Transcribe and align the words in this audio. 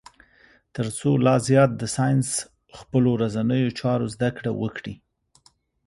تر 0.75 0.87
څو 0.97 1.09
لا 1.25 1.35
زیات 1.47 1.71
د 1.77 1.83
ساینس 1.95 2.29
خپلو 2.79 3.09
ورځنیو 3.15 3.75
چارو 3.79 4.05
زده 4.15 4.29
کړه 4.37 4.51
وکړي. 4.61 4.95